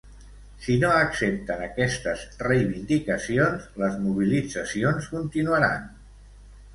[0.67, 5.85] Si no accepten aquestes reivindicacions, les mobilitzacions continuaran.